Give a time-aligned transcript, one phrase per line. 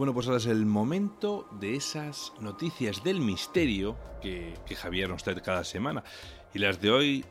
[0.00, 5.38] Bueno, pues ahora es el momento de esas noticias del misterio que, Javier nos trae
[5.42, 6.02] cada semana.
[6.54, 7.24] Y las de hoy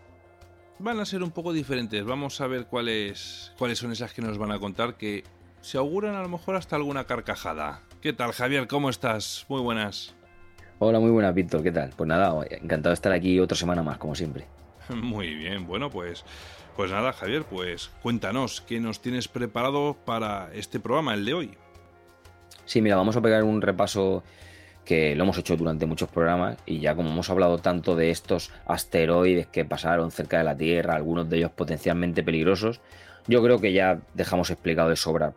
[0.77, 2.05] van a ser un poco diferentes.
[2.05, 5.23] Vamos a ver cuáles, cuáles son esas que nos van a contar que
[5.61, 7.81] se auguran a lo mejor hasta alguna carcajada.
[8.01, 8.67] ¿Qué tal, Javier?
[8.67, 9.47] ¿Cómo estás?
[9.49, 10.13] Muy buenas.
[10.77, 11.63] Hola, muy buenas, Víctor.
[11.63, 11.89] ¿Qué tal?
[11.97, 14.45] Pues nada, encantado de estar aquí otra semana más, como siempre.
[14.89, 16.23] Muy bien, bueno, pues,
[16.75, 21.57] pues nada, Javier, pues cuéntanos qué nos tienes preparado para este programa, el de hoy.
[22.69, 24.21] Sí, mira, vamos a pegar un repaso
[24.85, 28.51] que lo hemos hecho durante muchos programas y ya como hemos hablado tanto de estos
[28.67, 32.79] asteroides que pasaron cerca de la Tierra, algunos de ellos potencialmente peligrosos,
[33.27, 35.33] yo creo que ya dejamos explicado de sobra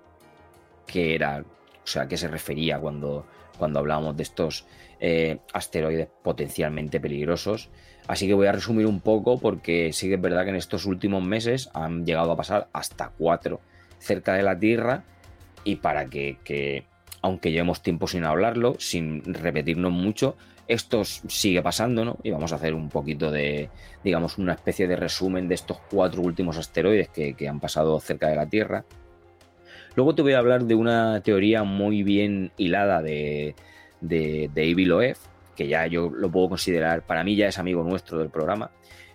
[0.86, 1.42] qué era,
[1.83, 3.24] o sea, qué se refería cuando,
[3.56, 4.67] cuando hablábamos de estos
[5.00, 7.70] eh, asteroides potencialmente peligrosos.
[8.08, 10.84] Así que voy a resumir un poco porque sí que es verdad que en estos
[10.84, 13.62] últimos meses han llegado a pasar hasta cuatro
[14.00, 15.05] cerca de la Tierra
[15.64, 16.84] y para que
[17.22, 20.36] aunque llevemos tiempo sin hablarlo, sin repetirnos mucho,
[20.68, 22.18] esto sigue pasando, ¿no?
[22.22, 23.70] Y vamos a hacer un poquito de,
[24.04, 28.36] digamos, una especie de resumen de estos cuatro últimos asteroides que, han pasado cerca de
[28.36, 28.84] la Tierra.
[29.94, 33.54] Luego te voy a hablar de una teoría muy bien hilada de,
[34.00, 35.16] de, de
[35.54, 38.70] que ya yo lo puedo considerar, para mí ya es amigo nuestro del programa,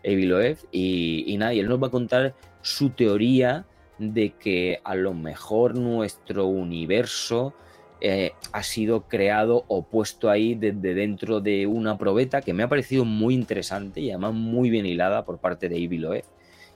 [0.05, 3.65] Avi y, y nada, él nos va a contar su teoría
[3.97, 7.55] de que a lo mejor nuestro universo
[7.99, 12.69] eh, ha sido creado o puesto ahí desde dentro de una probeta que me ha
[12.69, 16.25] parecido muy interesante y además muy bien hilada por parte de Ivy Loeb.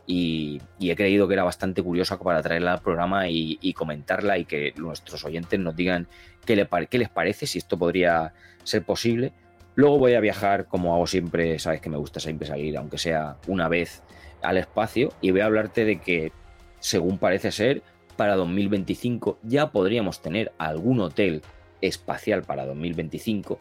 [0.07, 4.73] Y, he creído que era bastante curiosa para traerla al programa y, comentarla y que
[4.75, 6.07] nuestros oyentes nos digan
[6.43, 8.33] qué, les parece, si esto podría
[8.63, 9.31] ser posible.
[9.75, 13.37] Luego voy a viajar, como hago siempre, sabes que me gusta siempre salir, aunque sea
[13.47, 14.01] una vez
[14.41, 16.33] al espacio, y voy a hablarte de que,
[16.79, 21.41] según parece ser, para 2025 ya podríamos tener algún hotel
[21.81, 23.59] espacial para 2025.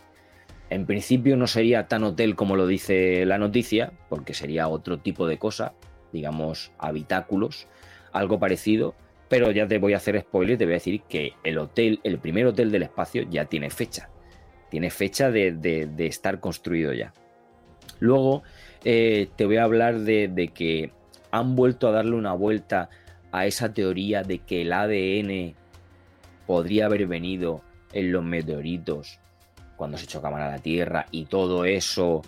[0.68, 5.26] En principio no sería tan hotel como lo dice la noticia, porque sería otro tipo
[5.26, 5.72] de cosa,
[6.12, 7.66] digamos habitáculos,
[8.12, 8.94] algo parecido,
[9.28, 12.18] pero ya te voy a hacer spoiler, te voy a decir que el hotel, el
[12.18, 14.10] primer hotel del espacio ya tiene fecha,
[14.70, 17.12] tiene fecha de, estar construido ya.
[17.98, 18.42] Luego
[18.84, 20.92] eh, te voy a hablar de que
[21.30, 22.90] han vuelto a darle una vuelta
[23.32, 25.54] a esa teoría de que el ADN
[26.46, 29.18] podría haber venido en los meteoritos
[29.76, 32.22] cuando se chocaban a la Tierra y todo eso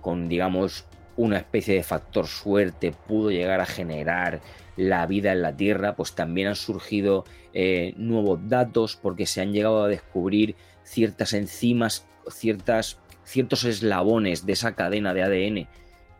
[0.00, 4.40] con digamos una especie de factor suerte pudo llegar a generar
[4.76, 9.52] la vida en la Tierra, pues también han surgido eh, nuevos datos porque se han
[9.52, 15.68] llegado a descubrir ciertas enzimas, ciertas, ciertos eslabones de esa cadena de ADN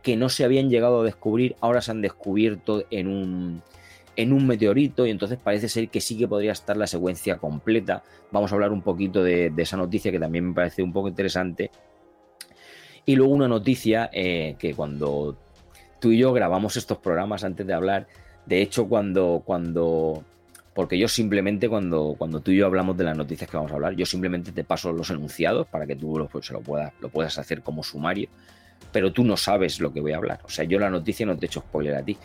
[0.03, 3.63] que no se habían llegado a descubrir, ahora se han descubierto en un,
[4.15, 8.03] en un meteorito y entonces parece ser que sí que podría estar la secuencia completa.
[8.31, 11.71] Vamos a hablar un poquito de, esa noticia que también me parece un poco interesante.
[13.05, 15.37] Y luego una noticia eh, que cuando
[15.99, 18.07] tú y yo grabamos estos programas antes de hablar,
[18.45, 20.23] de hecho cuando, cuando,
[20.73, 23.75] porque yo simplemente cuando, cuando tú y yo hablamos de las noticias que vamos a
[23.75, 27.09] hablar, yo simplemente te paso los enunciados para que tú pues, se lo, puedas, lo
[27.09, 28.29] puedas hacer como sumario
[28.93, 30.39] pero tú no sabes lo que voy a hablar.
[30.43, 32.15] O sea, yo la noticia no te he hecho spoiler a ti.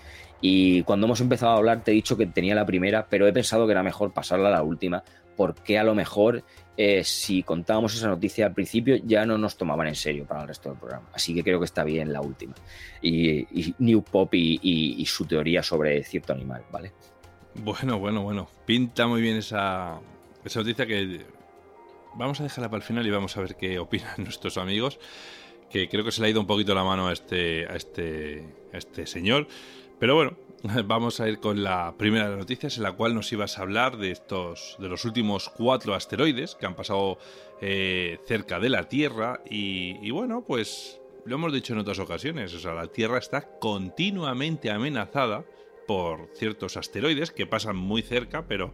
[0.41, 3.32] Y cuando hemos empezado a hablar te he dicho que tenía la primera, pero he
[3.32, 5.03] pensado que era mejor pasarla a la última,
[5.37, 6.44] porque a lo mejor
[6.76, 10.49] eh, si contábamos esa noticia al principio ya no nos tomaban en serio para el
[10.49, 11.08] resto del programa.
[11.12, 12.55] Así que creo que está bien la última.
[13.02, 16.93] Y, New Pop y, su teoría sobre cierto animal, ¿vale?
[17.55, 18.49] Bueno, bueno, bueno.
[18.64, 20.00] Pinta muy bien esa,
[20.55, 21.25] noticia que
[22.14, 25.00] vamos a dejarla para el final y vamos a ver qué opinan nuestros amigos.
[25.70, 28.55] Que creo que se le ha ido un poquito la mano a este, a este,
[28.73, 29.49] a este señor.
[29.99, 30.37] Pero bueno,
[30.85, 33.62] vamos a ir con la primera de las noticias en la cual nos ibas a
[33.62, 37.19] hablar de estos, de los últimos cuatro asteroides que han pasado
[37.61, 42.59] eh, cerca de la Tierra y, bueno, pues lo hemos dicho en otras ocasiones, o
[42.59, 45.45] sea, la Tierra está continuamente amenazada
[45.87, 48.73] por ciertos asteroides que pasan muy cerca, pero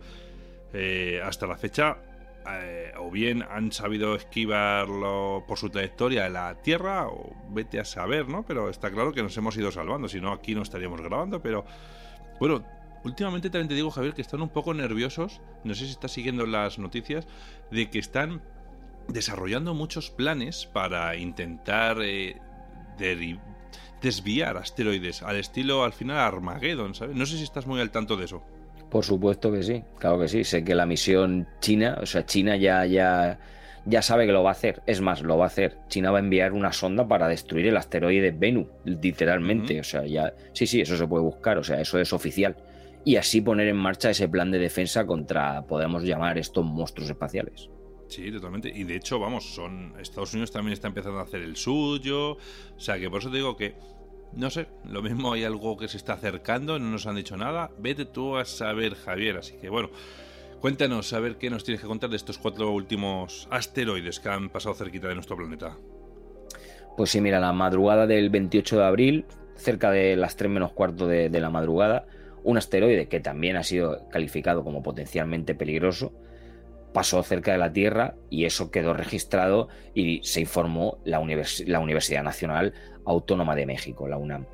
[0.73, 1.99] eh, hasta la fecha
[2.47, 7.85] eh, o bien han sabido esquivarlo por su trayectoria en la Tierra, o vete a
[7.85, 8.45] saber, ¿no?
[8.45, 11.65] Pero está claro que nos hemos ido salvando, si no aquí no estaríamos grabando, pero
[12.39, 12.65] bueno,
[13.05, 16.47] últimamente también te digo, Javier, que están un poco nerviosos, no sé si estás siguiendo
[16.47, 17.27] las noticias,
[17.71, 18.43] de que están
[19.09, 22.41] desarrollando muchos planes para intentar eh,
[24.03, 27.17] desviar asteroides al estilo al final Armageddon, ¿sabes?
[27.17, 28.45] No sé si estás muy al tanto de eso.
[28.95, 30.45] Por supuesto que sí, claro que sí.
[30.45, 33.41] Sé que la misión china, o sea, China ya, ya,
[33.87, 34.83] ya sabe que lo va a hacer.
[34.87, 35.79] Es más, lo va a hacer.
[35.89, 39.81] China va a enviar una sonda para destruir el asteroide Bennu, literalmente.
[39.81, 40.33] O sea, ya.
[40.53, 41.59] Sí, sí, eso se puede buscar.
[41.59, 42.55] O sea, eso es oficial.
[43.05, 47.69] Y así poner en marcha ese plan de defensa contra, podemos llamar, estos monstruos espaciales.
[48.07, 48.71] Sí, totalmente.
[48.73, 49.95] Y de hecho, vamos, son.
[49.99, 52.35] Estados Unidos también está empezando a hacer el suyo.
[52.35, 52.39] O
[52.79, 53.75] sea que por eso te digo que
[54.37, 57.71] no sé, lo mismo hay algo que se está acercando, no nos han dicho nada.
[57.79, 59.39] Vete tú a saber, Javier.
[59.39, 59.91] Así que bueno,
[60.61, 64.51] cuéntanos a ver qué nos tienes que contar de estos cuatro últimos asteroides que han
[64.51, 65.77] pasado cerquita de nuestro planeta.
[66.97, 69.25] Pues sí, mira, la madrugada del 28 de abril,
[69.57, 72.07] cerca de las 3 menos cuarto de, de la madrugada,
[72.45, 76.13] un asteroide que también ha sido calificado como potencialmente peligroso,
[76.95, 82.73] pasó cerca de la Tierra y eso quedó registrado y se informó la, Universidad Nacional
[83.05, 84.47] Autónoma de México, la UNAM.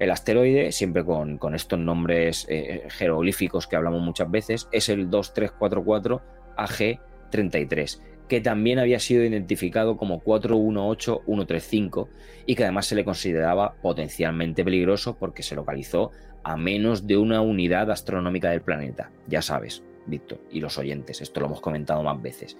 [0.00, 6.20] El asteroide, siempre con, estos nombres eh, jeroglíficos que hablamos muchas veces, es el 2344
[6.56, 12.08] AG33, que también había sido identificado como 418135
[12.44, 16.10] y que además se le consideraba potencialmente peligroso porque se localizó
[16.42, 19.12] a menos de una unidad astronómica del planeta.
[19.28, 22.56] Ya sabes, Víctor, y los oyentes, esto lo hemos comentado más veces,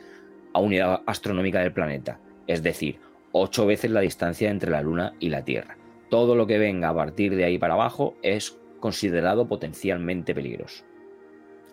[0.52, 2.98] a unidad astronómica del planeta, es decir,
[3.32, 5.76] ocho veces la distancia entre la Luna y la Tierra.
[6.08, 10.84] Todo lo que venga a partir de ahí para abajo es considerado potencialmente peligroso.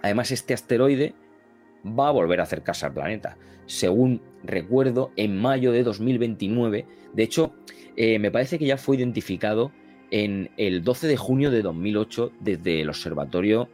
[0.02, 1.14] Además, este asteroide
[1.86, 3.38] va a volver a acercarse al planeta.
[3.66, 7.54] Según recuerdo, en mayo de 2029, de hecho,
[7.96, 9.72] eh, me parece que ya fue identificado
[10.10, 13.70] en el 12 de junio de 2008 desde el observatorio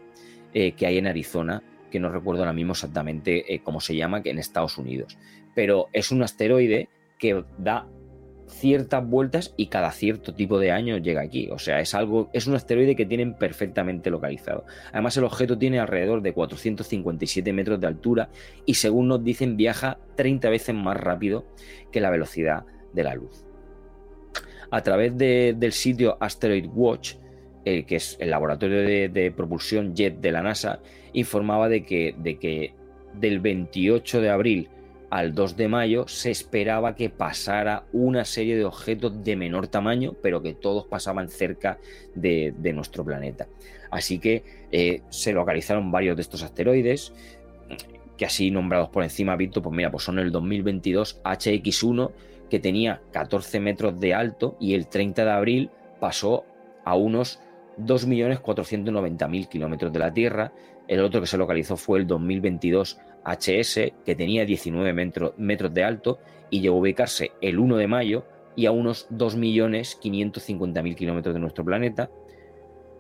[0.54, 4.22] eh, que hay en Arizona que no recuerdo ahora mismo exactamente eh, cómo se llama,
[4.22, 5.18] que en Estados Unidos.
[5.56, 7.88] Pero es un asteroide que da
[8.48, 11.50] ciertas vueltas y cada cierto tipo de año llega aquí.
[11.52, 14.66] O sea, es algo, es un asteroide que tienen perfectamente localizado.
[14.92, 18.30] Además, el objeto tiene alrededor de 457 metros de altura
[18.66, 21.46] y según nos dicen viaja 30 veces más rápido
[21.92, 23.46] que la velocidad de la luz.
[24.70, 27.16] A través del sitio Asteroid Watch,
[27.64, 30.80] eh, que es el laboratorio de, propulsión JET de la NASA,
[31.20, 32.74] informaba de que, de que
[33.14, 34.70] del 28 de abril
[35.10, 40.16] al 2 de mayo se esperaba que pasara una serie de objetos de menor tamaño,
[40.22, 41.80] pero que todos pasaban cerca
[42.14, 43.48] de, nuestro planeta.
[43.90, 47.14] Así que eh, se localizaron varios de estos asteroides,
[48.18, 52.12] que así nombrados por encima, Víctor, pues mira, pues son el 2022 HX1,
[52.50, 56.46] que tenía 14 metros de alto y el 30 de abril pasó
[56.84, 57.40] a unos
[57.78, 60.52] 2.490.000 kilómetros de la Tierra.
[60.88, 64.94] El otro que se localizó fue el 2022 HS, que tenía 19
[65.38, 66.20] metros de alto
[66.50, 68.26] y llegó a ubicarse el 1 de mayo
[68.56, 72.10] y a unos 2.550.000 kilómetros de nuestro planeta.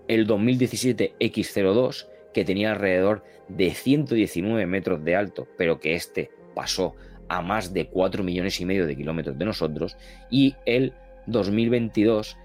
[0.07, 6.95] El 2017 X02, que tenía alrededor de 119 metros de alto, pero que este pasó
[7.29, 9.97] a más de 4 millones y medio de kilómetros de nosotros.
[10.29, 10.93] Y el
[11.25, 12.37] 2022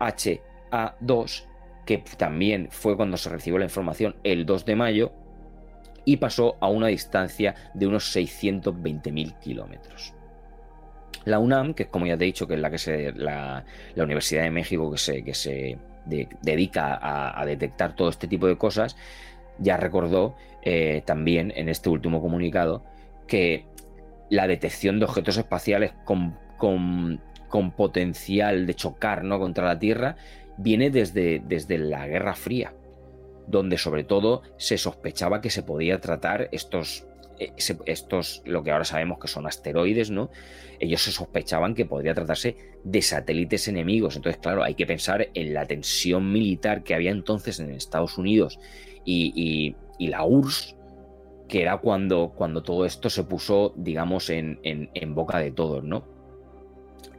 [0.00, 1.46] HA2,
[1.86, 5.12] que también fue cuando se recibió la información el 2 de mayo
[6.04, 10.12] y pasó a una distancia de unos 620.000 kilómetros.
[11.24, 13.64] La UNAM, que como ya te he dicho, que es la que se, la,
[13.96, 18.96] Universidad de México que se, que se dedica a, detectar todo este tipo de cosas,
[19.58, 22.84] ya recordó eh, también en este último comunicado
[23.26, 23.64] que
[24.28, 29.38] la detección de objetos espaciales con, con, con potencial de chocar ¿no?
[29.38, 30.16] contra la Tierra
[30.58, 32.74] viene desde, desde la Guerra Fría,
[33.46, 37.06] donde sobre todo se sospechaba que se podía tratar estos,
[37.38, 37.52] eh,
[37.86, 40.30] estos, lo que ahora sabemos que son asteroides, ¿no?
[40.78, 44.16] Ellos se sospechaban que podría tratarse de satélites enemigos.
[44.16, 48.58] Entonces, claro, hay que pensar en la tensión militar que había entonces en Estados Unidos
[49.04, 50.76] y, la URSS,
[51.48, 56.04] que era cuando, cuando todo esto se puso, digamos, en, en, boca de todos, ¿no?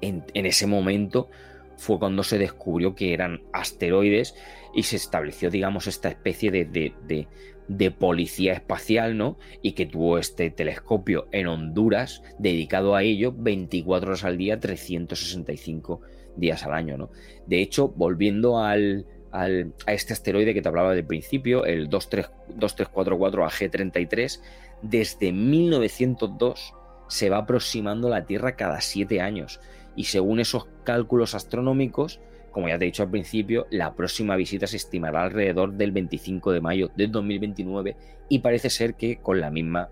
[0.01, 1.29] En ese momento
[1.77, 4.35] fue cuando se descubrió que eran asteroides
[4.73, 9.37] y se estableció, digamos, esta especie de, policía espacial, ¿no?
[9.61, 16.01] Y que tuvo este telescopio en Honduras dedicado a ello 24 horas al día, 365
[16.35, 17.09] días al año, ¿no?
[17.45, 19.47] De hecho, volviendo al, a
[19.93, 24.41] este asteroide que te hablaba del principio, el 2344 AG33,
[24.81, 26.73] desde 1902
[27.07, 29.59] se va aproximando a la Tierra cada siete años.
[29.97, 34.65] Y según esos cálculos astronómicos, como ya te he dicho al principio, la próxima visita
[34.65, 37.95] se estimará alrededor del 25 de mayo de 2029
[38.29, 39.89] y parece ser que con la misma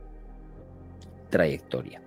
[1.29, 2.01] trayectoria.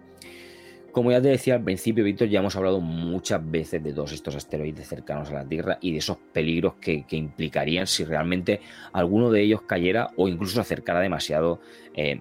[0.92, 4.34] Como ya te decía al principio, Víctor, ya hemos hablado muchas veces de todos estos
[4.34, 8.60] asteroides cercanos a la Tierra y de esos peligros que, implicarían si realmente
[8.92, 11.60] alguno de ellos cayera o incluso se acercara demasiado
[11.94, 12.20] eh,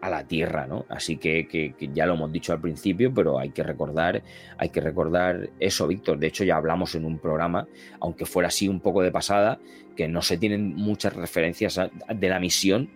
[0.00, 0.86] a, la Tierra, ¿no?
[0.88, 4.22] Así que, ya lo hemos dicho al principio, pero hay que recordar,
[4.58, 6.18] hay que recordar eso, Víctor.
[6.18, 7.66] De hecho, ya hablamos en un programa,
[8.00, 9.58] aunque fuera así un poco de pasada,
[9.96, 12.90] que no se tienen muchas referencias de la misión,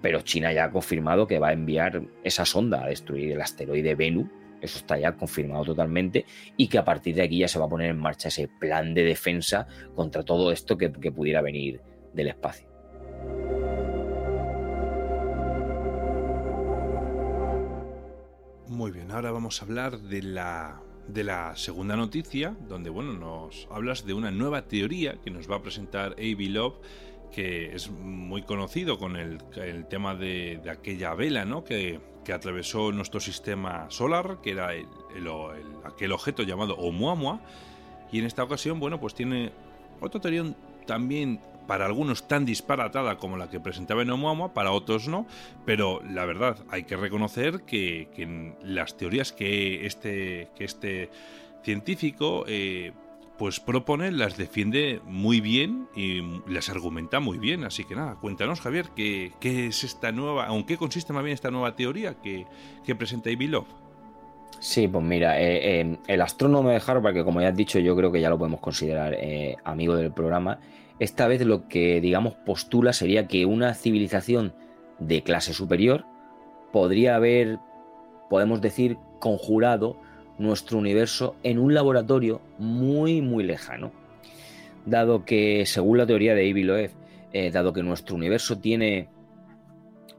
[0.00, 3.94] pero China ya ha confirmado que va a enviar esa sonda a destruir el asteroide
[3.94, 4.28] Venus.
[4.60, 6.24] Eso está ya confirmado totalmente
[6.56, 8.94] y que a partir de aquí ya se va a poner en marcha ese plan
[8.94, 11.80] de defensa contra todo esto que pudiera venir
[12.12, 12.68] del espacio.
[18.82, 23.68] Muy bien, ahora vamos a hablar de la, de la segunda noticia, donde bueno, nos
[23.70, 26.48] hablas de una nueva teoría que nos va a presentar A.B.
[26.48, 26.74] Love,
[27.30, 29.38] que es muy conocido con el,
[29.88, 31.62] tema de, aquella vela ¿no?
[31.62, 32.00] que,
[32.34, 34.88] atravesó nuestro sistema solar, que era el,
[35.84, 37.40] aquel objeto llamado Oumuamua,
[38.10, 39.52] y en esta ocasión, bueno, pues tiene
[40.00, 40.56] otra teoría
[40.88, 45.26] también para algunos tan disparatada como la que presentaba en Oumuamua, para otros no,
[45.64, 51.10] pero la verdad hay que reconocer que, las teorías que este, que este
[51.62, 52.92] científico eh,
[53.38, 57.64] pues propone, las defiende muy bien y las argumenta muy bien.
[57.64, 61.34] Así que nada, cuéntanos Javier, ¿qué, qué es esta nueva, en qué consiste más bien
[61.34, 62.46] esta nueva teoría que,
[62.84, 63.66] que presenta Ibilov?
[64.60, 67.96] Sí, pues mira, eh, eh, el astrónomo de Harvard, que como ya has dicho, yo
[67.96, 69.16] creo que ya lo podemos considerar
[69.64, 70.60] amigo del programa,
[70.98, 74.52] esta vez lo que, digamos, postula sería que una civilización
[74.98, 76.04] de clase superior
[76.72, 77.58] podría haber,
[78.30, 79.96] podemos decir, conjurado
[80.38, 83.92] nuestro universo en un laboratorio muy, muy lejano.
[84.86, 86.90] Dado que, según la teoría de Avi Loeb,
[87.32, 89.08] eh, dado que nuestro universo tiene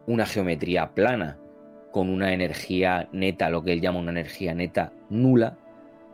[0.08, 1.38] una geometría plana,
[1.92, 5.58] con una energía neta, lo que él llama una energía neta nula,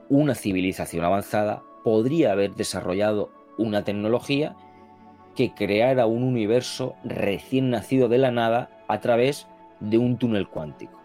[0.10, 4.56] una civilización avanzada podría haber desarrollado una tecnología
[5.36, 9.48] que creara un universo recién nacido de la nada a través
[9.80, 11.00] de un túnel cuántico.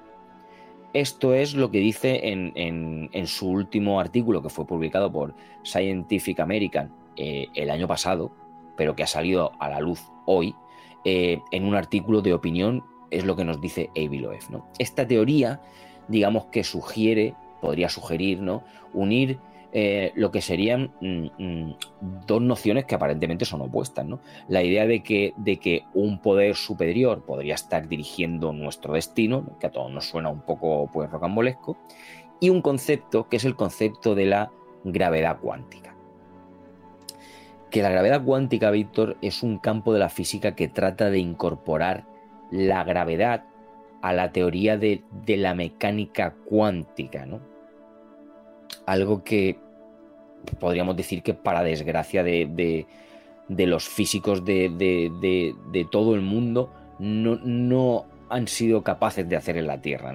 [0.93, 5.35] Esto es lo que dice en, su último artículo que fue publicado por
[5.65, 8.31] Scientific American eh, el año pasado,
[8.77, 10.55] pero que ha salido a la luz hoy,
[11.05, 14.51] eh, en un artículo de opinión, es lo que nos dice Avi Loeb.
[14.51, 14.69] ¿no?
[14.79, 15.61] Esta teoría,
[16.07, 18.63] digamos que sugiere, podría sugerir, ¿no?
[18.93, 19.39] unir
[19.77, 21.75] eh, lo que serían mm, mm,
[22.29, 24.07] dos nociones que aparentemente son opuestas.
[24.07, 24.21] ¿no?
[24.47, 29.67] La idea de que, de que un poder superior podría estar dirigiendo nuestro destino, que
[29.67, 31.77] a todos nos suena un poco pues, rocambolesco,
[32.39, 34.53] y un concepto que es el concepto de la
[34.85, 35.97] gravedad cuántica.
[37.69, 42.05] Que la gravedad cuántica, Víctor, es un campo de la física que trata de incorporar
[42.53, 43.47] la gravedad
[44.03, 47.41] a la teoría de, de la mecánica cuántica, ¿no?
[48.87, 49.64] Algo que
[50.59, 52.87] podríamos decir que para desgracia de,
[53.49, 60.15] los físicos de, todo el mundo, no, han sido capaces de hacer en la Tierra.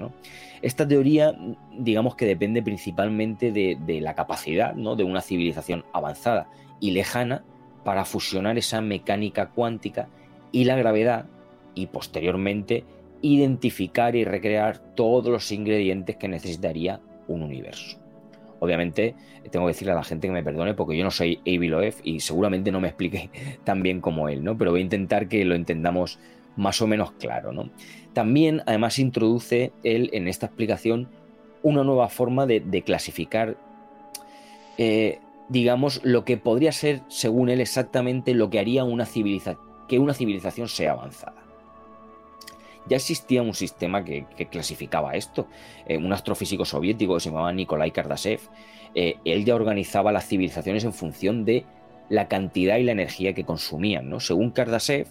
[0.62, 1.34] Esta teoría,
[1.78, 4.96] digamos que depende principalmente de, la capacidad ¿no?
[4.96, 6.48] de una civilización avanzada
[6.80, 7.44] y lejana
[7.84, 10.08] para fusionar esa mecánica cuántica
[10.52, 11.26] y la gravedad
[11.74, 12.84] y posteriormente
[13.22, 17.99] identificar y recrear todos los ingredientes que necesitaría un universo.
[18.60, 19.14] Obviamente,
[19.50, 22.20] tengo que decirle a la gente que me perdone porque yo no soy Loeb y
[22.20, 23.30] seguramente no me explique
[23.64, 24.56] tan bien como él, ¿no?
[24.56, 26.18] Pero voy a intentar que lo entendamos
[26.56, 27.70] más o menos claro, ¿no?
[28.12, 31.08] También, además, introduce él en esta explicación
[31.62, 33.56] una nueva forma de, clasificar,
[34.78, 39.98] eh, digamos, lo que podría ser, según él, exactamente lo que haría una civilización, que
[39.98, 41.49] una civilización sea avanzada
[42.88, 45.46] ya existía un sistema que, clasificaba esto.
[45.86, 48.40] Eh, un astrofísico soviético que se llamaba Nikolai Kardashev,
[48.94, 51.64] eh, él ya organizaba las civilizaciones en función de
[52.08, 54.18] la cantidad y la energía que consumían.
[54.20, 55.06] Según Kardashev,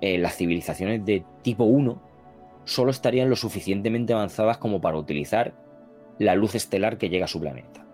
[0.00, 2.00] eh, las civilizaciones de tipo 1
[2.64, 5.54] solo estarían lo suficientemente avanzadas como para utilizar
[6.18, 7.86] la luz estelar que llega a su planeta.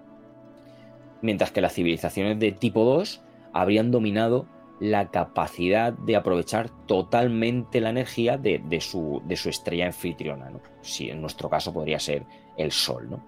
[1.23, 4.47] Mientras que las civilizaciones de tipo 2 habrían dominado
[4.81, 10.51] la capacidad de aprovechar totalmente la energía de, su, estrella anfitriona,
[10.83, 12.25] si en nuestro caso podría ser
[12.57, 13.21] el Sol.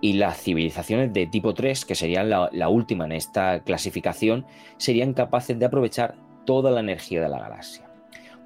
[0.00, 5.58] y las civilizaciones de tipo 3, que serían la, última en esta clasificación, serían capaces
[5.58, 7.84] de aprovechar toda la energía de la galaxia.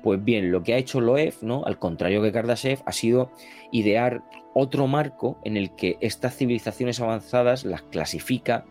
[0.03, 1.65] Pues bien, lo que ha hecho Loev, ¿no?
[1.65, 3.33] al contrario que Kardashev, ha sido
[3.73, 4.23] idear
[4.55, 8.65] otro marco en el que estas civilizaciones avanzadas las clasifica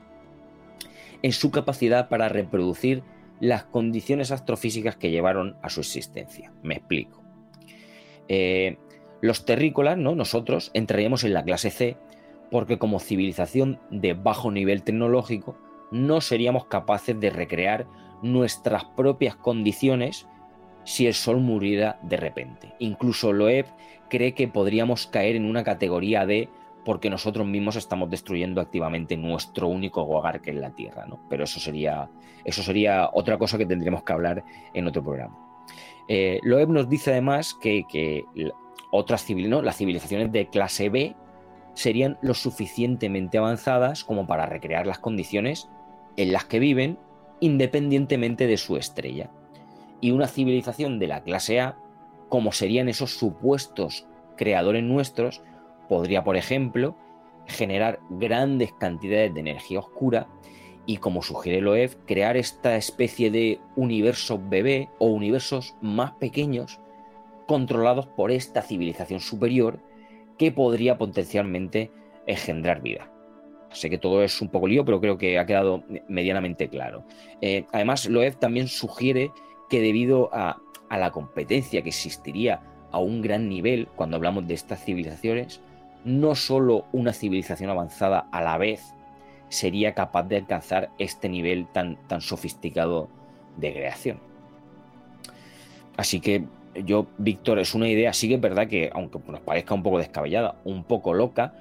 [1.22, 3.04] en su capacidad para reproducir
[3.39, 6.51] las condiciones astrofísicas que llevaron a su existencia.
[6.63, 7.24] Me explico.
[8.27, 8.77] Eh,
[9.22, 10.15] los terrícolas, ¿no?
[10.15, 11.98] nosotros, entraríamos en la clase C
[12.51, 15.58] porque como civilización de bajo nivel tecnológico
[15.91, 17.88] no seríamos capaces de recrear
[18.22, 20.27] nuestras propias condiciones
[20.84, 22.74] si el Sol muriera de repente.
[22.79, 23.65] Incluso Loeb
[24.10, 26.50] cree que podríamos caer en una categoría D
[26.88, 31.20] porque nosotros mismos estamos destruyendo activamente nuestro único hogar que es la Tierra, ¿no?
[31.27, 32.10] Pero eso sería,
[32.46, 35.38] eso sería otra cosa que tendríamos que hablar en otro programa.
[36.08, 38.24] Eh, Loeb nos dice además que,
[38.89, 41.13] otras las civilizaciones de clase B
[41.74, 45.70] serían lo suficientemente avanzadas como para recrear las condiciones
[46.15, 46.98] en las que viven
[47.41, 49.29] independientemente de su estrella.
[50.00, 51.77] Y una civilización de la clase A,
[52.29, 55.41] como serían esos supuestos creadores nuestros,
[55.88, 56.96] podría, por ejemplo,
[57.48, 60.27] generar grandes cantidades de energía oscura
[60.86, 66.79] y, como sugiere Loev, crear esta especie de universo bebé o universos más pequeños
[67.46, 69.79] controlados por esta civilización superior
[70.38, 71.91] que podría potencialmente
[72.25, 73.12] engendrar vida.
[73.72, 77.03] Sé que todo es un poco lío, pero creo que ha quedado medianamente claro.
[77.41, 79.32] Eh, además, Loev también sugiere
[79.70, 84.84] que debido a la competencia que existiría a un gran nivel cuando hablamos de estas
[84.84, 85.62] civilizaciones,
[86.08, 88.94] no solo una civilización avanzada a la vez
[89.50, 93.10] sería capaz de alcanzar este nivel tan, tan sofisticado
[93.58, 94.20] de creación.
[95.98, 96.46] Así que
[96.86, 99.98] yo, Víctor, es una idea, sí que es verdad que, aunque nos parezca un poco
[99.98, 101.54] descabellada, un poco loca,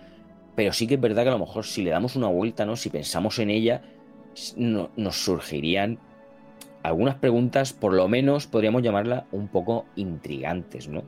[0.55, 2.77] pero sí que es verdad que a lo mejor si le damos una vuelta, ¿no?
[2.77, 3.83] Si pensamos en ella,
[4.57, 5.99] nos surgirían
[6.83, 11.03] algunas preguntas, por lo menos podríamos llamarla un poco intrigantes, ¿no?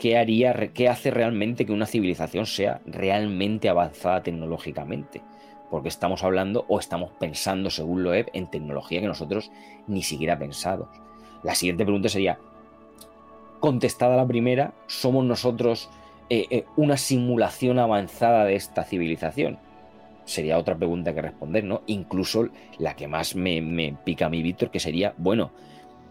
[0.00, 5.22] Qué haría, qué hace realmente que una civilización sea realmente avanzada tecnológicamente.
[5.70, 9.52] Porque estamos hablando o estamos pensando, según Loeb, en tecnología que nosotros
[9.86, 10.88] ni siquiera pensamos.
[11.44, 12.38] La siguiente pregunta sería,
[13.60, 15.90] contestada la primera, ¿somos nosotros
[16.30, 19.58] eh, eh, una simulación avanzada de esta civilización?
[20.24, 21.82] Sería otra pregunta que responder, ¿no?
[21.86, 22.48] Incluso
[22.78, 25.50] la que más me, me pica a mí, Víctor, que sería, bueno,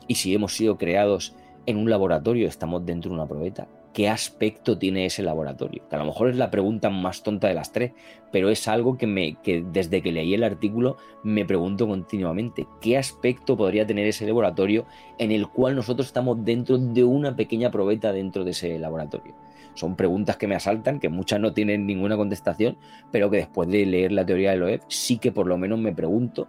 [0.07, 1.35] ¿y si hemos sido creados
[1.65, 3.67] en un laboratorio, estamos dentro de una probeta?
[3.93, 5.84] Qué aspecto tiene ese laboratorio.
[5.89, 7.91] Que a lo mejor es la pregunta más tonta de las tres,
[8.32, 12.67] pero es algo que, me, que desde que leí el artículo me pregunto continuamente.
[12.82, 14.86] ¿Qué aspecto podría tener ese laboratorio
[15.17, 19.34] en el cual nosotros estamos dentro de una pequeña probeta dentro de ese laboratorio?
[19.73, 22.78] Son preguntas que me asaltan, que muchas no tienen ninguna contestación,
[23.12, 25.93] pero que después de leer la teoría de Loeb sí que por lo menos me
[25.93, 26.47] pregunto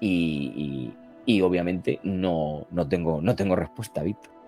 [0.00, 0.92] y,
[1.42, 4.41] obviamente no, no, tengo, no tengo respuesta, Víctor.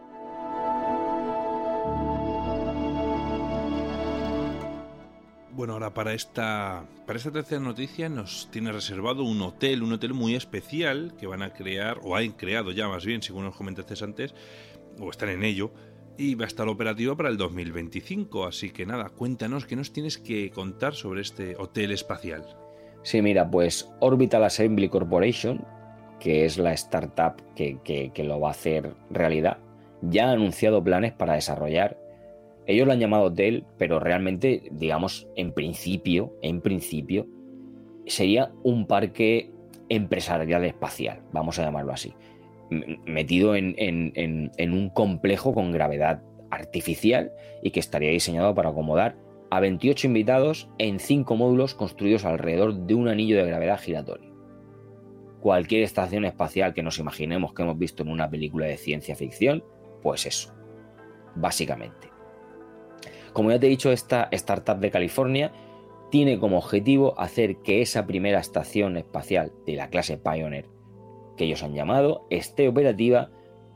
[5.57, 10.13] Bueno, ahora para esta, para esta tercera noticia nos tiene reservado un hotel, un hotel
[10.13, 13.95] muy especial que van a crear, o han creado ya más bien, según nos comentaste
[14.03, 14.35] antes,
[14.99, 15.71] o están en ello,
[16.19, 18.47] y va a estar operativo para el 2025.
[18.47, 22.45] Así que nada, cuéntanos qué nos tienes que contar sobre este hotel espacial.
[23.05, 25.65] Sí, mira, pues Orbital Assembly Corporation,
[26.19, 29.59] que es la startup que, que lo va a hacer realidad,
[30.03, 32.04] ya ha anunciado planes para desarrollar
[32.67, 37.27] ellos lo han llamado hotel, pero realmente, digamos, en principio, en principio,
[38.07, 39.51] sería un parque
[39.89, 42.15] empresarial espacial, vamos a llamarlo así,
[43.07, 49.17] metido en, en, un complejo con gravedad artificial y que estaría diseñado para acomodar
[49.51, 54.33] a 28 invitados en 5 módulos construidos alrededor de un anillo de gravedad giratorio.
[55.41, 59.63] Cualquier estación espacial que nos imaginemos que hemos visto en una película de ciencia ficción,
[60.03, 60.55] pues eso,
[61.35, 62.14] básicamente.
[63.35, 65.53] Como ya te he dicho, esta startup de California
[66.11, 70.67] tiene como objetivo hacer que esa primera estación espacial de la clase Pioneer,
[71.37, 73.31] que ellos han llamado, esté operativa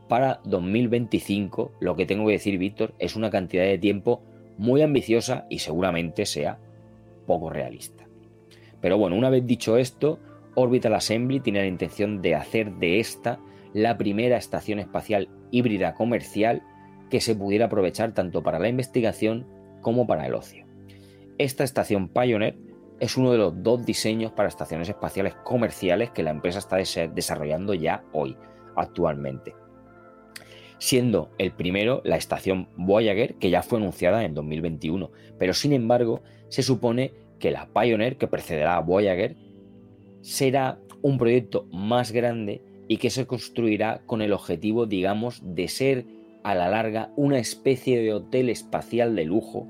[0.09, 1.73] para 2025.
[1.81, 4.23] Lo que tengo que decir, Víctor, es una cantidad de tiempo
[4.59, 6.61] muy ambiciosa y seguramente sea
[7.27, 8.07] poco realista.
[8.81, 10.21] Pero bueno, una vez dicho esto,
[10.55, 13.41] Orbital Assembly tiene la intención de hacer de esta
[13.73, 16.63] la primera estación espacial híbrida comercial
[17.11, 19.47] que se pudiera aprovechar tanto para la investigación
[19.81, 20.67] como para el ocio.
[21.39, 22.57] Esta estación Pioneer
[23.01, 27.75] es uno de los dos diseños para estaciones espaciales comerciales que la empresa está desarrollando
[27.75, 28.37] ya hoy,
[28.77, 29.55] actualmente.
[30.79, 36.23] Siendo el primero la estación Voyager, que ya fue anunciada en 2021, pero sin embargo
[36.49, 39.37] se supone que la Pioneer, que precederá a Voyager,
[40.23, 46.07] será un proyecto más grande y que se construirá con el objetivo, digamos, de ser
[46.43, 49.69] a la larga una especie de hotel espacial de lujo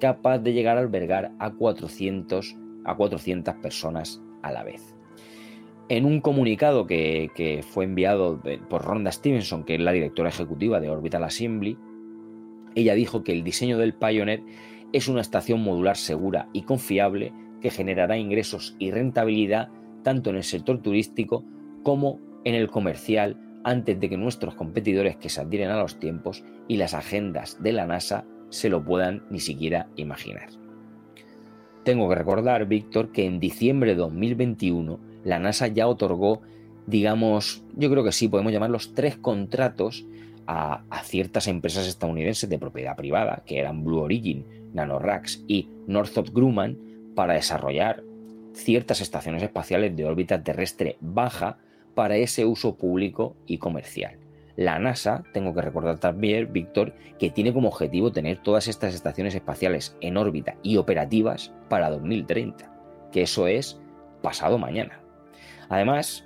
[0.00, 4.96] capaz de llegar a albergar a 400, a 400 personas a la vez.
[5.88, 10.88] En un comunicado que, fue enviado por Rhonda Stevenson, que es la directora ejecutiva de
[10.88, 11.76] Orbital Assembly,
[12.74, 14.42] ella dijo que el diseño del Pioneer
[14.92, 19.68] es una estación modular segura y confiable que generará ingresos y rentabilidad
[20.02, 21.44] tanto en el sector turístico
[21.82, 26.44] como en el comercial antes de que nuestros competidores que se adhieren a los tiempos
[26.68, 30.48] y las agendas de la NASA se lo puedan ni siquiera imaginar.
[31.84, 36.42] Tengo que recordar, Víctor, que en diciembre de 2021 la NASA ya otorgó,
[36.86, 40.06] digamos, yo creo que sí, podemos llamarlos tres contratos
[40.46, 46.78] a, ciertas empresas estadounidenses de propiedad privada, que eran Blue Origin, NanoRax y Northrop Grumman,
[47.14, 48.02] para desarrollar
[48.52, 51.58] ciertas estaciones espaciales de órbita terrestre baja
[52.00, 54.16] para ese uso público y comercial.
[54.56, 59.34] La NASA, tengo que recordar también, Víctor, que tiene como objetivo tener todas estas estaciones
[59.34, 62.72] espaciales en órbita y operativas para 2030,
[63.12, 63.78] que eso es
[64.22, 65.02] pasado mañana.
[65.68, 66.24] Además,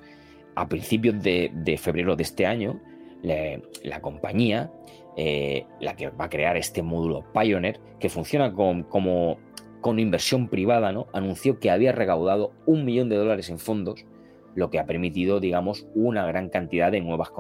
[0.55, 2.81] a principios de, febrero de este año,
[3.25, 4.71] la, compañía,
[5.17, 9.39] eh, la que va a crear este módulo Pioneer, que funciona como
[9.81, 14.07] con inversión privada, anunció que había recaudado un millón de dólares en fondos,
[14.55, 17.31] lo que ha permitido, digamos, una gran cantidad de nuevas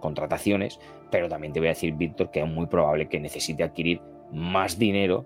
[0.00, 4.00] contrataciones, pero también te voy a decir, Víctor, que es muy probable que necesite adquirir
[4.32, 5.24] más dinero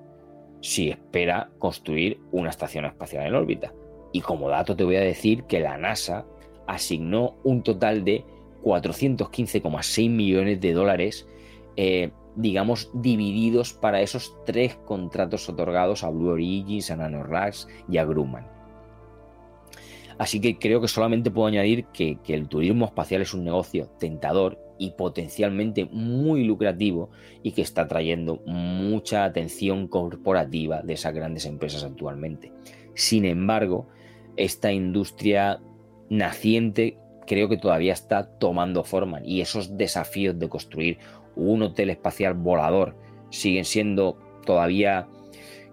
[0.61, 3.73] si espera construir una estación espacial en órbita.
[4.13, 6.27] Y como dato te voy a decir que la NASA
[6.67, 8.25] asignó un total de
[8.63, 11.29] 415,6 millones de dólares,
[11.77, 18.05] eh, digamos, divididos para esos tres contratos otorgados a Blue Origin, a NanoRax y a
[18.05, 18.56] Grumman.
[20.19, 24.59] Así que creo que solamente puedo añadir que, el turismo espacial es un negocio tentador
[24.79, 27.11] y potencialmente muy lucrativo
[27.43, 32.53] y que está trayendo mucha atención corporativa de esas grandes empresas actualmente.
[32.95, 33.89] Sin embargo,
[34.37, 35.61] esta industria
[36.09, 40.99] naciente creo que todavía está tomando forma y esos desafíos de construir
[41.35, 42.97] un hotel espacial volador
[43.31, 45.09] siguen siendo todavía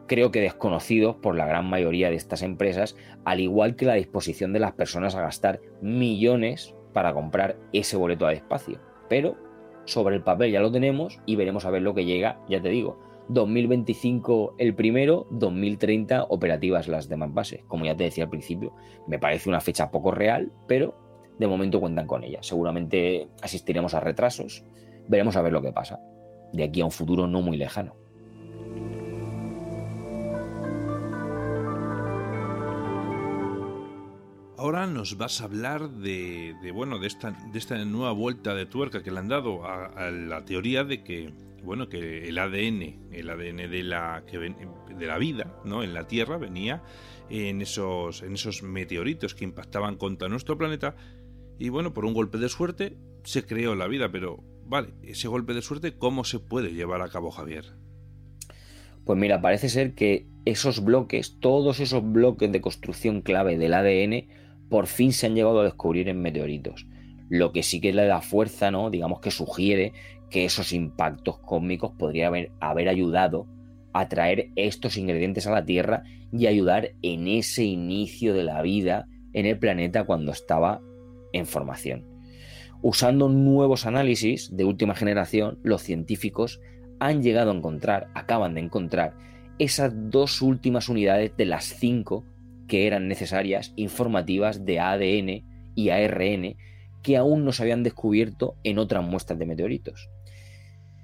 [0.08, 4.54] creo que desconocidos por la gran mayoría de estas empresas, al igual que la disposición
[4.54, 8.80] de las personas a gastar millones para comprar ese boleto al espacio.
[9.10, 9.38] Pero
[9.86, 12.70] sobre el papel ya lo tenemos y veremos a ver lo que llega, ya te
[12.70, 17.64] digo, 2025 el primero, 2030 operativas las demás bases.
[17.68, 18.74] Como ya te decía al principio,
[19.08, 20.96] me parece una fecha poco real, pero
[21.40, 22.40] de momento cuentan con ella.
[22.42, 24.64] Seguramente asistiremos a retrasos,
[25.08, 26.00] veremos a ver lo que pasa,
[26.52, 28.03] de aquí a un futuro no muy lejano.
[34.58, 39.04] Ahora nos vas a hablar de, bueno de esta, de esta nueva vuelta de tuerca
[39.04, 43.72] que le han dado a la teoría de que bueno, que el ADN, el ADN
[43.72, 45.82] de la, de la vida, ¿no?
[45.84, 46.84] En la Tierra venía
[47.30, 50.96] en esos, en esos meteoritos que impactaban contra nuestro planeta
[51.58, 55.54] y bueno, por un golpe de suerte se creó la vida, pero vale, ese golpe
[55.54, 57.66] de suerte, ¿cómo se puede llevar a cabo, Javier?
[59.06, 64.28] Pues mira, parece ser que esos bloques, todos esos bloques de construcción clave del ADN,
[64.74, 66.88] por fin se han llegado a descubrir en meteoritos.
[67.30, 68.90] Lo que sí que le da fuerza, ¿no?
[68.90, 69.94] Digamos que sugiere
[70.32, 73.46] que esos impactos cósmicos podrían haber, haber ayudado
[73.94, 79.06] a traer estos ingredientes a la Tierra y ayudar en ese inicio de la vida
[79.34, 80.82] en el planeta cuando estaba
[81.34, 82.08] en formación.
[82.82, 86.62] Usando nuevos análisis de última generación, los científicos
[87.00, 89.14] han llegado a encontrar, acaban de encontrar,
[89.60, 92.26] esas dos últimas unidades de las cinco
[92.74, 95.44] que eran necesarias informativas de ADN
[95.76, 96.58] y ARN
[97.04, 100.10] que aún no se habían descubierto en otras muestras de meteoritos.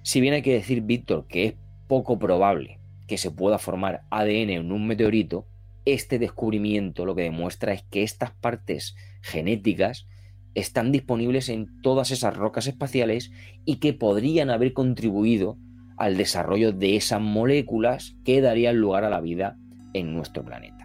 [0.02, 1.54] Si bien hay que decir, Víctor, que es
[1.88, 5.46] poco probable que se pueda formar ADN en un meteorito,
[5.86, 10.08] este descubrimiento lo que demuestra es que estas partes genéticas
[10.56, 13.32] están disponibles en todas esas rocas espaciales
[13.64, 15.60] y que podrían haber contribuido
[15.98, 19.56] al desarrollo de esas moléculas que darían lugar a la vida
[19.94, 20.79] en nuestro planeta.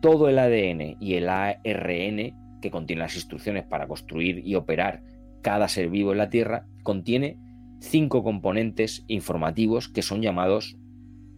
[0.00, 5.02] Todo el ADN y el ARN, que contiene las instrucciones para construir y operar
[5.42, 7.38] cada ser vivo en la Tierra, contiene
[7.80, 10.76] cinco componentes informativos que son llamados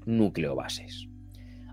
[0.07, 1.09] nucleobases.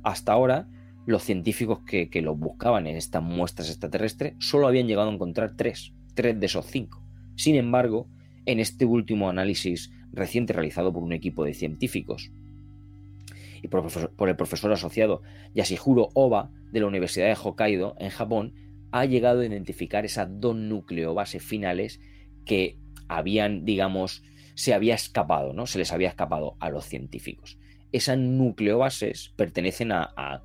[0.04, 0.68] Hasta ahora,
[1.06, 5.56] los científicos que, que los buscaban en estas muestras extraterrestres solo habían llegado a encontrar
[5.56, 7.04] tres, tres de esos cinco.
[7.36, 8.10] Sin embargo,
[8.46, 12.32] en este último análisis reciente realizado por un equipo de científicos
[13.62, 15.22] y por, el profesor asociado
[15.54, 18.54] Yashihiro Oba de la Universidad de Hokkaido en Japón,
[18.92, 22.00] ha llegado a identificar esas dos nucleobases finales
[22.46, 24.24] que habían, digamos,
[24.56, 25.68] se había escapado, ¿no?
[25.68, 27.60] Se les había escapado a los científicos.
[27.92, 30.44] Esas nucleobases pertenecen a,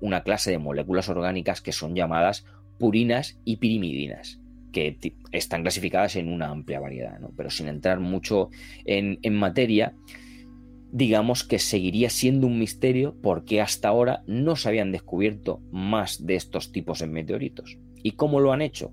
[0.00, 2.46] una clase de moléculas orgánicas que son llamadas
[2.78, 4.40] purinas y pirimidinas,
[4.72, 4.98] que
[5.32, 7.30] están clasificadas en una amplia variedad, ¿no?
[7.36, 8.48] Pero sin entrar mucho
[8.86, 9.94] en, en materia,
[10.96, 16.36] digamos que seguiría siendo un misterio porque hasta ahora no se habían descubierto más de
[16.36, 17.76] estos tipos de meteoritos.
[18.02, 18.92] ¿Y cómo lo han hecho?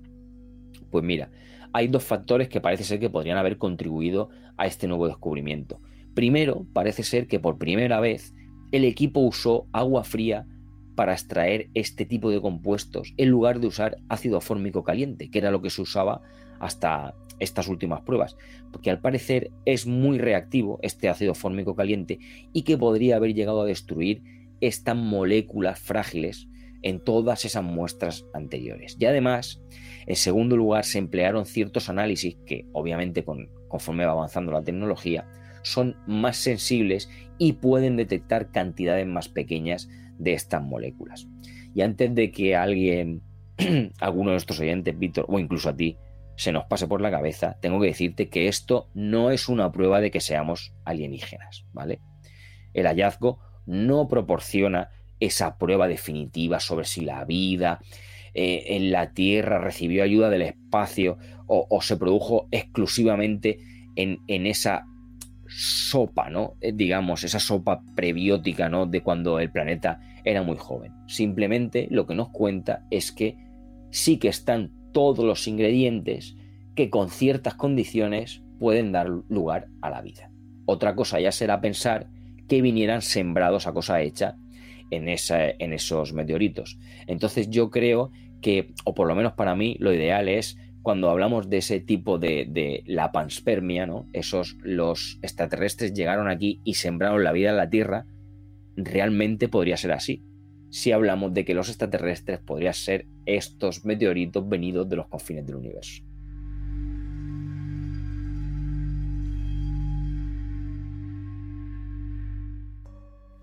[0.90, 1.30] Pues mira,
[1.72, 5.80] hay dos factores que parece ser que podrían haber contribuido a este nuevo descubrimiento.
[6.12, 8.34] Primero, parece ser que por primera vez
[8.70, 10.46] el equipo usó agua fría
[10.96, 15.50] para extraer este tipo de compuestos en lugar de usar ácido fórmico caliente, que era
[15.50, 16.20] lo que se usaba
[16.60, 18.36] hasta estas últimas pruebas,
[18.72, 22.18] porque al parecer es muy reactivo este ácido fórmico caliente
[22.52, 24.22] y que podría haber llegado a destruir
[24.60, 26.48] estas moléculas frágiles
[26.82, 28.96] en todas esas muestras anteriores.
[28.98, 29.62] Y además,
[30.06, 33.24] en segundo lugar, se emplearon ciertos análisis que, obviamente,
[33.68, 35.26] conforme va avanzando la tecnología,
[35.62, 41.26] son más sensibles y pueden detectar cantidades más pequeñas de estas moléculas.
[41.74, 43.22] Y antes de que alguien,
[43.98, 45.96] alguno de nuestros oyentes, Víctor, o incluso a ti,
[46.36, 50.00] se nos pase por la cabeza, tengo que decirte que esto no es una prueba
[50.00, 52.00] de que seamos alienígenas, ¿vale?
[52.72, 57.80] El hallazgo no proporciona esa prueba definitiva sobre si la vida
[58.34, 63.58] eh, en la Tierra recibió ayuda del espacio o, se produjo exclusivamente
[63.96, 64.86] en, esa
[65.46, 66.54] sopa, ¿no?
[66.60, 68.86] Eh, digamos, esa sopa prebiótica, ¿no?
[68.86, 70.92] De cuando el planeta era muy joven.
[71.06, 73.36] Simplemente lo que nos cuenta es que
[73.90, 76.36] sí que están todos los ingredientes
[76.74, 80.30] que con ciertas condiciones pueden dar lugar a la vida.
[80.64, 82.08] Otra cosa ya será pensar
[82.48, 84.36] que vinieran sembrados a cosa hecha
[84.90, 86.78] en, en esos meteoritos.
[87.06, 91.50] Entonces yo creo que, o por lo menos para mí, lo ideal es cuando hablamos
[91.50, 94.06] de ese tipo de, de, la panspermia, ¿no?
[94.12, 98.06] Esos, los extraterrestres llegaron aquí y sembraron la vida en la Tierra,
[98.76, 100.22] realmente podría ser así.
[100.74, 105.54] Si hablamos de que los extraterrestres podrían ser estos meteoritos venidos de los confines del
[105.54, 106.02] universo.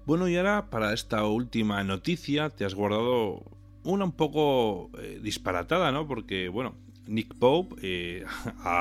[0.06, 3.46] Bueno, y ahora para esta última noticia te has guardado
[3.86, 6.10] una un poco eh, disparatada, ¿no?
[6.10, 6.76] Porque, bueno,
[7.08, 8.26] Nick Pope eh,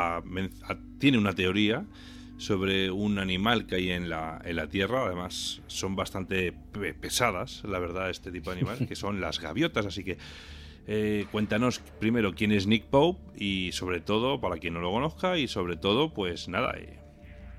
[0.98, 1.86] tiene una teoría
[2.40, 5.04] sobre un animal que hay en la, en la Tierra.
[5.04, 6.52] Además, son bastante
[6.98, 9.84] pesadas, la verdad, este tipo de animal, que son las gaviotas.
[9.84, 10.16] Así que
[10.86, 15.36] eh, cuéntanos primero quién es Nick Pope y sobre todo, para quien no lo conozca,
[15.36, 16.74] y sobre todo, pues nada,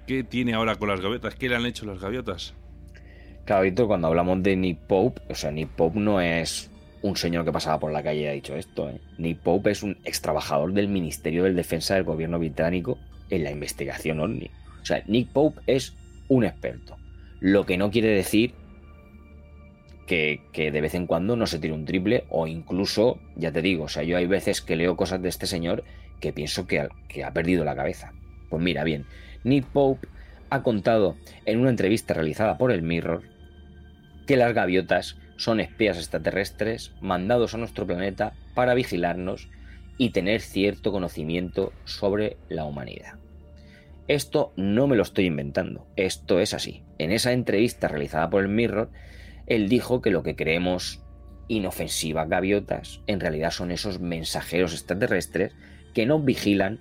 [0.07, 1.35] ¿qué tiene ahora con las gaviotas?
[1.35, 2.55] ¿Qué le han hecho las gaviotas?
[3.45, 6.71] Claro, cuando hablamos de Nick Pope, o sea, Nick Pope no es
[7.03, 8.89] un señor que pasaba por la calle y ha dicho esto.
[8.89, 8.99] ¿eh?
[9.19, 12.97] Nick Pope es un ex trabajador del Ministerio de Defensa del gobierno británico
[13.29, 14.61] en la investigación OVNI.
[14.81, 15.95] O sea, Nick Pope es
[16.27, 16.97] un experto.
[17.39, 18.53] Lo que no quiere decir
[20.07, 23.85] que, de vez en cuando no se tire un triple o incluso, ya te digo,
[23.85, 25.85] o sea, yo hay veces que leo cosas de este señor
[26.19, 28.11] que pienso que, que ha perdido la cabeza.
[28.49, 29.05] Pues mira, bien,
[29.45, 30.07] Nick Pope
[30.49, 31.15] ha contado
[31.45, 33.23] en una entrevista realizada por el Mirror
[34.27, 39.47] que las gaviotas son espías extraterrestres mandados a nuestro planeta para vigilarnos
[39.97, 43.20] y tener cierto conocimiento sobre la humanidad.
[44.07, 46.83] Esto no me lo estoy inventando, esto es así.
[46.97, 48.89] En esa entrevista realizada por el Mirror,
[49.47, 51.01] él dijo que lo que creemos
[51.47, 55.53] inofensivas gaviotas en realidad son esos mensajeros extraterrestres
[55.93, 56.79] que nos vigilan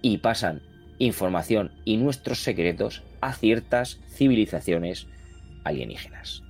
[0.00, 0.62] y pasan
[0.98, 5.08] información y nuestros secretos a ciertas civilizaciones
[5.64, 6.42] alienígenas.